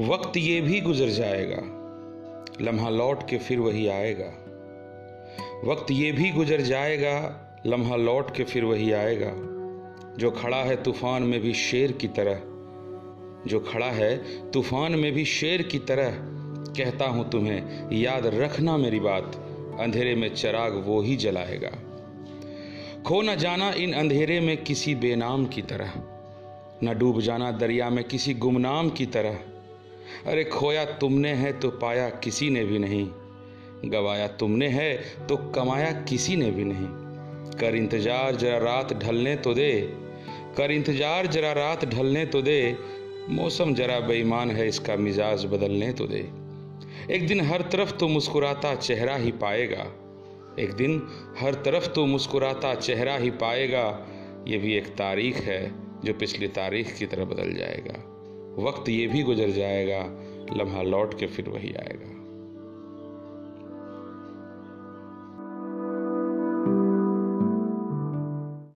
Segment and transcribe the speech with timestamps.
[0.00, 1.56] वक्त ये भी गुजर जाएगा,
[2.60, 4.26] लम्हा लौट के फिर वही आएगा।
[5.64, 7.12] वक्त ये भी गुजर जाएगा,
[7.66, 9.30] लम्हा लौट के फिर वही आएगा।
[10.18, 12.40] जो खड़ा है तूफ़ान में भी शेर की तरह,
[13.48, 14.16] जो खड़ा है
[14.50, 16.10] तूफ़ान में भी शेर की तरह,
[16.76, 19.36] कहता हूँ तुम्हें, याद रखना मेरी बात,
[19.80, 21.72] अंधेरे में चराग वो ही जलाएगा।
[23.06, 25.92] खो न जाना इन अंधेरे में किसी बेनाम की तरह,
[26.84, 29.38] न डूब जाना दरिया में किसी गुमनाम की तरह।
[30.26, 33.06] अरे खोया तुमने है तो पाया किसी ने भी नहीं।
[33.90, 34.92] गवाया तुमने है
[35.26, 36.86] तो कमाया किसी ने भी नहीं।
[37.58, 39.72] कर इंतज़ार जरा रात ढलने तो दे।
[40.56, 42.76] कर इंतज़ार जरा रात ढलने तो दे।
[43.30, 46.24] मौसम जरा बेईमान है इसका मिजाज बदलने तो दे।
[47.14, 49.86] एक दिन हर तरफ़ तो मुस्कुराता चेहरा ही पाएगा।
[50.58, 51.00] एक दिन
[51.38, 53.86] हर तरफ़ तो मुस्कुराता चेहरा ही पाएगा।
[54.48, 55.60] ये भी एक तारीख है
[56.04, 58.02] जो पिछली तारीख की तरह बदल जाएगा।
[58.58, 60.00] वक्त ये भी गुजर जाएगा
[60.56, 62.13] लम्हा लौट के फिर वही आएगा।